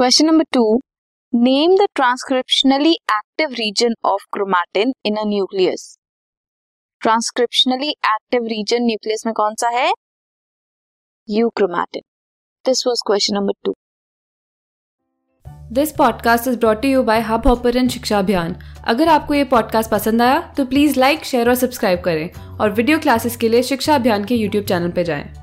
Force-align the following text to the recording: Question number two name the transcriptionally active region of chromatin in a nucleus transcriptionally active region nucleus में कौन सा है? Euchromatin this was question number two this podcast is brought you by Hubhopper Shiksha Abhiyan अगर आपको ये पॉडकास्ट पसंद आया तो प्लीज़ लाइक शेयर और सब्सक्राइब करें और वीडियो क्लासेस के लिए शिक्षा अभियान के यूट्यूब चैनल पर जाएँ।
Question 0.00 0.26
number 0.26 0.44
two 0.52 0.80
name 1.34 1.74
the 1.76 1.86
transcriptionally 1.94 2.90
active 2.90 3.48
region 3.48 3.94
of 4.04 4.22
chromatin 4.32 4.92
in 5.04 5.16
a 5.16 5.24
nucleus 5.26 5.98
transcriptionally 7.00 7.88
active 7.88 8.44
region 8.44 8.82
nucleus 8.82 9.22
में 9.26 9.32
कौन 9.34 9.54
सा 9.54 9.68
है? 9.68 9.92
Euchromatin 11.28 12.02
this 12.66 12.86
was 12.86 13.02
question 13.06 13.34
number 13.34 13.52
two 13.64 13.74
this 15.72 15.92
podcast 15.92 16.48
is 16.48 16.58
brought 16.58 16.84
you 16.84 17.02
by 17.02 17.20
Hubhopper 17.46 17.88
Shiksha 17.88 18.18
Abhiyan 18.18 18.56
अगर 18.86 19.08
आपको 19.08 19.34
ये 19.34 19.44
पॉडकास्ट 19.44 19.90
पसंद 19.90 20.22
आया 20.22 20.40
तो 20.56 20.64
प्लीज़ 20.64 20.98
लाइक 21.00 21.24
शेयर 21.24 21.48
और 21.48 21.54
सब्सक्राइब 21.54 22.00
करें 22.00 22.58
और 22.58 22.70
वीडियो 22.70 22.98
क्लासेस 22.98 23.36
के 23.36 23.48
लिए 23.48 23.62
शिक्षा 23.62 23.94
अभियान 23.94 24.24
के 24.24 24.34
यूट्यूब 24.34 24.64
चैनल 24.64 24.90
पर 24.90 25.02
जाएँ। 25.02 25.39